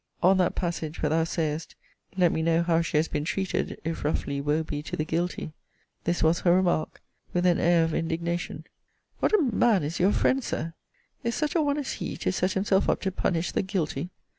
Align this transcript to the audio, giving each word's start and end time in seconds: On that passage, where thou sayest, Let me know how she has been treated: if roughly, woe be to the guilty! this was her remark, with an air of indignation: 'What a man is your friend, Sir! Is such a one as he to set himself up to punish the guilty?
On 0.23 0.37
that 0.39 0.55
passage, 0.55 0.99
where 1.03 1.11
thou 1.11 1.23
sayest, 1.25 1.75
Let 2.17 2.31
me 2.31 2.41
know 2.41 2.63
how 2.63 2.81
she 2.81 2.97
has 2.97 3.07
been 3.07 3.23
treated: 3.23 3.79
if 3.83 4.03
roughly, 4.03 4.41
woe 4.41 4.63
be 4.63 4.81
to 4.81 4.95
the 4.95 5.05
guilty! 5.05 5.51
this 6.05 6.23
was 6.23 6.39
her 6.39 6.55
remark, 6.55 7.03
with 7.33 7.45
an 7.45 7.59
air 7.59 7.83
of 7.83 7.93
indignation: 7.93 8.63
'What 9.19 9.31
a 9.31 9.41
man 9.43 9.83
is 9.83 9.99
your 9.99 10.11
friend, 10.11 10.43
Sir! 10.43 10.73
Is 11.23 11.35
such 11.35 11.53
a 11.53 11.61
one 11.61 11.77
as 11.77 11.91
he 11.91 12.17
to 12.17 12.31
set 12.31 12.53
himself 12.53 12.89
up 12.89 13.01
to 13.01 13.11
punish 13.11 13.51
the 13.51 13.61
guilty? 13.61 14.09